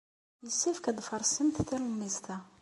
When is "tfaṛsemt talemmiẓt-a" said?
1.01-2.37